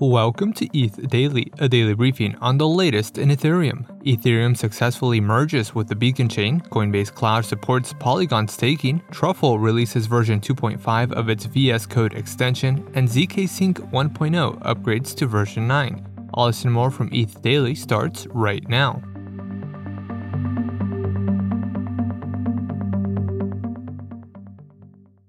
Welcome 0.00 0.52
to 0.52 0.78
ETH 0.78 1.08
Daily, 1.08 1.50
a 1.58 1.68
daily 1.68 1.92
briefing 1.92 2.36
on 2.36 2.56
the 2.56 2.68
latest 2.68 3.18
in 3.18 3.30
Ethereum. 3.30 3.84
Ethereum 4.04 4.56
successfully 4.56 5.20
merges 5.20 5.74
with 5.74 5.88
the 5.88 5.96
Beacon 5.96 6.28
chain, 6.28 6.60
Coinbase 6.60 7.12
Cloud 7.12 7.44
supports 7.44 7.92
Polygon 7.98 8.46
staking, 8.46 9.02
Truffle 9.10 9.58
releases 9.58 10.06
version 10.06 10.40
2.5 10.40 11.10
of 11.10 11.28
its 11.28 11.46
VS 11.46 11.86
Code 11.86 12.14
extension, 12.14 12.88
and 12.94 13.08
ZK 13.08 13.48
Sync 13.48 13.78
1.0 13.90 14.62
upgrades 14.62 15.16
to 15.16 15.26
version 15.26 15.66
9. 15.66 16.28
All 16.32 16.46
this 16.46 16.62
and 16.62 16.72
more 16.72 16.92
from 16.92 17.10
ETH 17.12 17.42
Daily 17.42 17.74
starts 17.74 18.28
right 18.28 18.68
now. 18.68 19.02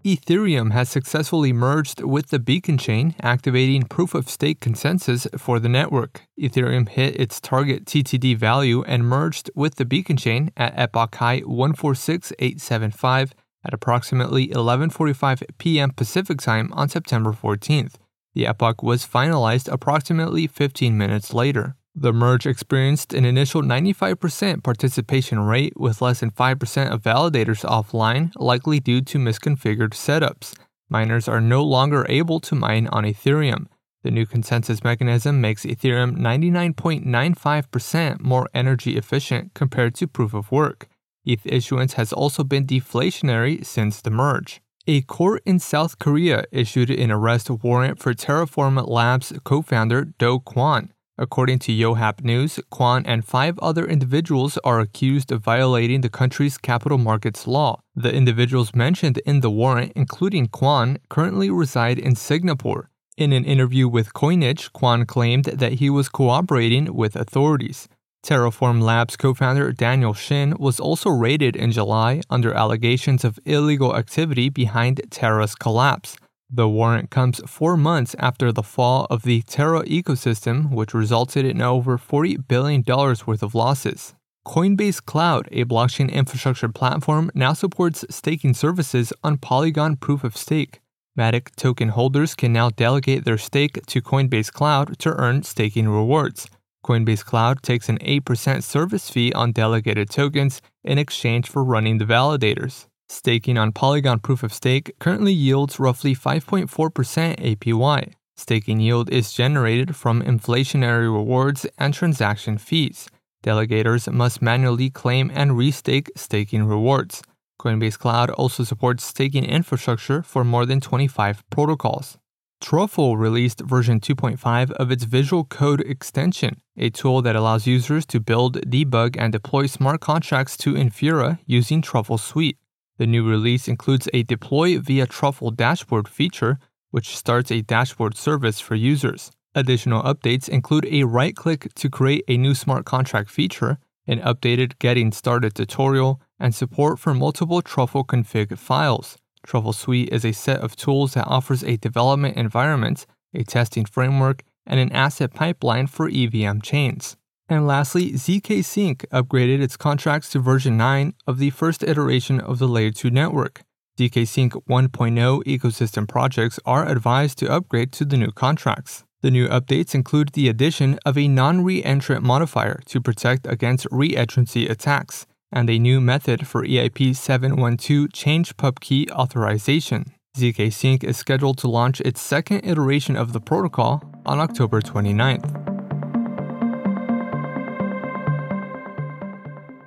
Ethereum 0.09 0.71
has 0.71 0.89
successfully 0.89 1.53
merged 1.53 2.01
with 2.01 2.29
the 2.29 2.39
Beacon 2.39 2.79
chain, 2.79 3.13
activating 3.21 3.83
proof 3.83 4.15
of 4.15 4.27
stake 4.27 4.59
consensus 4.59 5.27
for 5.37 5.59
the 5.59 5.69
network. 5.69 6.23
Ethereum 6.41 6.89
hit 6.89 7.15
its 7.21 7.39
target 7.39 7.85
TTD 7.85 8.35
value 8.35 8.81
and 8.85 9.05
merged 9.05 9.51
with 9.53 9.75
the 9.75 9.85
Beacon 9.85 10.17
chain 10.17 10.51
at 10.57 10.73
epoch 10.75 11.13
high 11.13 11.41
146875 11.41 13.35
at 13.63 13.71
approximately 13.71 14.47
11:45 14.47 15.43
p.m. 15.59 15.91
Pacific 15.91 16.41
time 16.41 16.73
on 16.73 16.89
September 16.89 17.31
14th. 17.31 17.93
The 18.33 18.47
epoch 18.47 18.81
was 18.81 19.05
finalized 19.05 19.71
approximately 19.71 20.47
15 20.47 20.97
minutes 20.97 21.35
later. 21.35 21.75
The 21.95 22.13
merge 22.13 22.45
experienced 22.45 23.13
an 23.13 23.25
initial 23.25 23.61
95% 23.61 24.63
participation 24.63 25.39
rate 25.39 25.73
with 25.75 26.01
less 26.01 26.19
than 26.19 26.31
5% 26.31 26.91
of 26.91 27.01
validators 27.01 27.65
offline, 27.65 28.31
likely 28.35 28.79
due 28.79 29.01
to 29.01 29.17
misconfigured 29.17 29.91
setups. 29.91 30.55
Miners 30.89 31.27
are 31.27 31.41
no 31.41 31.63
longer 31.63 32.05
able 32.07 32.39
to 32.41 32.55
mine 32.55 32.87
on 32.91 33.03
Ethereum. 33.03 33.65
The 34.03 34.11
new 34.11 34.25
consensus 34.25 34.83
mechanism 34.83 35.41
makes 35.41 35.65
Ethereum 35.65 36.17
99.95% 36.17 38.21
more 38.21 38.47
energy 38.53 38.95
efficient 38.95 39.53
compared 39.53 39.95
to 39.95 40.07
proof 40.07 40.33
of 40.33 40.51
work. 40.51 40.87
ETH 41.25 41.45
issuance 41.45 41.93
has 41.93 42.13
also 42.13 42.43
been 42.43 42.65
deflationary 42.65 43.65
since 43.65 44.01
the 44.01 44.09
merge. 44.09 44.61
A 44.87 45.01
court 45.01 45.43
in 45.45 45.59
South 45.59 45.99
Korea 45.99 46.45
issued 46.51 46.89
an 46.89 47.11
arrest 47.11 47.49
warrant 47.49 47.99
for 47.99 48.13
Terraform 48.13 48.87
Labs 48.87 49.33
co 49.43 49.61
founder 49.61 50.05
Do 50.17 50.39
Kwon. 50.39 50.89
According 51.21 51.59
to 51.59 51.73
Yonhap 51.73 52.23
News, 52.23 52.61
Kwon 52.71 53.03
and 53.05 53.25
five 53.25 53.59
other 53.59 53.85
individuals 53.85 54.57
are 54.63 54.79
accused 54.79 55.33
of 55.33 55.43
violating 55.43 55.99
the 55.99 56.07
country's 56.07 56.57
capital 56.57 56.97
markets 56.97 57.45
law. 57.45 57.81
The 57.93 58.13
individuals 58.13 58.73
mentioned 58.73 59.17
in 59.25 59.41
the 59.41 59.49
warrant, 59.51 59.91
including 59.97 60.47
Kwon, 60.47 60.97
currently 61.09 61.49
reside 61.49 61.99
in 61.99 62.15
Singapore. 62.15 62.89
In 63.17 63.33
an 63.33 63.43
interview 63.43 63.89
with 63.89 64.13
Coinage, 64.13 64.71
Kwon 64.71 65.05
claimed 65.05 65.43
that 65.43 65.73
he 65.73 65.89
was 65.89 66.07
cooperating 66.07 66.93
with 66.93 67.17
authorities. 67.17 67.89
Terraform 68.23 68.81
Labs 68.81 69.17
co 69.17 69.33
founder 69.33 69.73
Daniel 69.73 70.13
Shin 70.13 70.55
was 70.57 70.79
also 70.79 71.09
raided 71.09 71.57
in 71.57 71.73
July 71.73 72.21
under 72.29 72.53
allegations 72.53 73.25
of 73.25 73.37
illegal 73.43 73.93
activity 73.93 74.47
behind 74.47 75.01
Terra's 75.11 75.53
collapse. 75.53 76.15
The 76.51 76.67
warrant 76.67 77.11
comes 77.11 77.41
four 77.45 77.77
months 77.77 78.15
after 78.17 78.51
the 78.51 78.63
fall 78.63 79.05
of 79.11 79.21
the 79.21 79.43
Terra 79.43 79.83
ecosystem, 79.83 80.71
which 80.71 80.95
resulted 80.95 81.45
in 81.45 81.61
over 81.61 81.99
$40 81.99 82.47
billion 82.47 82.83
worth 82.87 83.43
of 83.43 83.53
losses. 83.53 84.15
Coinbase 84.47 85.05
Cloud, 85.05 85.47
a 85.51 85.63
blockchain 85.65 86.11
infrastructure 86.11 86.69
platform, 86.69 87.29
now 87.35 87.53
supports 87.53 88.03
staking 88.09 88.55
services 88.55 89.13
on 89.23 89.37
Polygon 89.37 89.95
Proof 89.95 90.23
of 90.23 90.35
Stake. 90.35 90.79
Matic 91.15 91.55
token 91.55 91.89
holders 91.89 92.33
can 92.33 92.51
now 92.51 92.71
delegate 92.71 93.25
their 93.25 93.37
stake 93.37 93.85
to 93.85 94.01
Coinbase 94.01 94.51
Cloud 94.51 94.97
to 94.99 95.11
earn 95.11 95.43
staking 95.43 95.87
rewards. 95.87 96.49
Coinbase 96.83 97.23
Cloud 97.23 97.61
takes 97.61 97.89
an 97.89 97.99
8% 97.99 98.63
service 98.63 99.11
fee 99.11 99.31
on 99.33 99.51
delegated 99.51 100.09
tokens 100.09 100.63
in 100.83 100.97
exchange 100.97 101.47
for 101.47 101.63
running 101.63 101.99
the 101.99 102.05
validators. 102.05 102.87
Staking 103.11 103.57
on 103.57 103.71
Polygon 103.71 104.19
Proof 104.19 104.43
of 104.43 104.53
Stake 104.53 104.93
currently 104.99 105.33
yields 105.33 105.79
roughly 105.79 106.15
5.4% 106.15 106.69
APY. 106.69 108.13
Staking 108.37 108.79
yield 108.79 109.09
is 109.09 109.33
generated 109.33 109.95
from 109.95 110.21
inflationary 110.21 111.11
rewards 111.11 111.65
and 111.79 111.91
transaction 111.91 112.59
fees. 112.59 113.09
Delegators 113.43 114.11
must 114.13 114.43
manually 114.43 114.91
claim 114.91 115.31
and 115.33 115.51
restake 115.51 116.09
staking 116.15 116.65
rewards. 116.65 117.23
Coinbase 117.59 117.97
Cloud 117.97 118.29
also 118.29 118.63
supports 118.63 119.03
staking 119.03 119.43
infrastructure 119.43 120.21
for 120.21 120.43
more 120.43 120.67
than 120.67 120.79
25 120.79 121.43
protocols. 121.49 122.19
Truffle 122.61 123.17
released 123.17 123.61
version 123.61 123.99
2.5 123.99 124.71
of 124.73 124.91
its 124.91 125.05
Visual 125.05 125.45
Code 125.45 125.81
extension, 125.81 126.61
a 126.77 126.91
tool 126.91 127.23
that 127.23 127.35
allows 127.35 127.65
users 127.65 128.05
to 128.05 128.19
build, 128.19 128.61
debug, 128.69 129.15
and 129.17 129.33
deploy 129.33 129.65
smart 129.65 129.99
contracts 129.99 130.55
to 130.57 130.75
Infura 130.75 131.39
using 131.47 131.81
Truffle 131.81 132.19
Suite. 132.19 132.57
The 132.99 133.07
new 133.07 133.25
release 133.25 133.69
includes 133.69 134.09
a 134.13 134.23
deploy 134.23 134.77
via 134.77 135.07
Truffle 135.07 135.51
dashboard 135.51 136.09
feature, 136.09 136.59
which 136.91 137.15
starts 137.15 137.49
a 137.49 137.61
dashboard 137.61 138.17
service 138.17 138.59
for 138.59 138.75
users. 138.75 139.31
Additional 139.55 140.03
updates 140.03 140.49
include 140.49 140.85
a 140.91 141.05
right 141.05 141.33
click 141.33 141.73
to 141.75 141.89
create 141.89 142.25
a 142.27 142.35
new 142.35 142.53
smart 142.53 142.85
contract 142.85 143.29
feature, 143.29 143.77
an 144.05 144.19
updated 144.19 144.77
Getting 144.79 145.13
Started 145.13 145.55
tutorial, 145.55 146.19
and 146.37 146.53
support 146.53 146.99
for 146.99 147.13
multiple 147.13 147.61
Truffle 147.61 148.03
config 148.03 148.57
files. 148.57 149.17
Truffle 149.45 149.71
Suite 149.71 150.09
is 150.09 150.25
a 150.25 150.33
set 150.33 150.59
of 150.59 150.75
tools 150.75 151.13
that 151.13 151.25
offers 151.25 151.63
a 151.63 151.77
development 151.77 152.35
environment, 152.35 153.05
a 153.33 153.45
testing 153.45 153.85
framework, 153.85 154.43
and 154.67 154.77
an 154.77 154.91
asset 154.91 155.33
pipeline 155.33 155.87
for 155.87 156.09
EVM 156.09 156.59
chains. 156.59 157.15
And 157.49 157.65
lastly, 157.65 158.11
ZK 158.11 158.63
Sync 158.63 159.05
upgraded 159.11 159.59
its 159.59 159.75
contracts 159.75 160.29
to 160.29 160.39
version 160.39 160.77
9 160.77 161.13
of 161.25 161.39
the 161.39 161.49
first 161.49 161.81
iteration 161.83 162.39
of 162.39 162.59
the 162.59 162.67
Layer 162.67 162.91
2 162.91 163.09
network. 163.09 163.63
ZK 163.97 164.27
Sync 164.27 164.53
1.0 164.53 165.43
ecosystem 165.43 166.07
projects 166.07 166.59
are 166.63 166.87
advised 166.87 167.39
to 167.39 167.51
upgrade 167.51 167.91
to 167.93 168.05
the 168.05 168.17
new 168.17 168.31
contracts. 168.31 169.03
The 169.21 169.31
new 169.31 169.47
updates 169.47 169.95
include 169.95 170.29
the 170.29 170.47
addition 170.47 170.99
of 171.05 171.17
a 171.17 171.27
non 171.27 171.63
re 171.63 171.83
entrant 171.83 172.23
modifier 172.23 172.79
to 172.85 173.01
protect 173.01 173.47
against 173.47 173.87
re 173.91 174.15
entrancy 174.15 174.67
attacks, 174.67 175.25
and 175.51 175.69
a 175.69 175.79
new 175.79 175.99
method 175.99 176.47
for 176.47 176.63
EIP 176.63 177.15
712 177.15 178.13
change 178.13 178.55
pub 178.57 178.79
key 178.79 179.09
authorization. 179.11 180.13
ZK 180.37 180.71
Sync 180.71 181.03
is 181.03 181.17
scheduled 181.17 181.57
to 181.57 181.67
launch 181.67 181.99
its 182.01 182.21
second 182.21 182.61
iteration 182.63 183.17
of 183.17 183.33
the 183.33 183.41
protocol 183.41 184.03
on 184.25 184.39
October 184.39 184.79
29th. 184.79 185.68